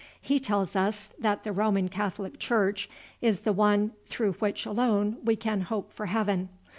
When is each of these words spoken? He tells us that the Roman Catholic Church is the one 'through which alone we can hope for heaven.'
He 0.19 0.39
tells 0.39 0.75
us 0.75 1.11
that 1.19 1.43
the 1.43 1.51
Roman 1.51 1.87
Catholic 1.87 2.39
Church 2.39 2.89
is 3.21 3.41
the 3.41 3.53
one 3.53 3.91
'through 4.07 4.31
which 4.33 4.65
alone 4.65 5.17
we 5.23 5.35
can 5.35 5.61
hope 5.61 5.93
for 5.93 6.07
heaven.' 6.07 6.49